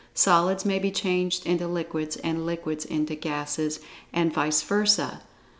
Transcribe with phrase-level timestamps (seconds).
[0.15, 3.79] Solids may be changed into liquids, and liquids into gases,
[4.11, 5.21] and vice versa.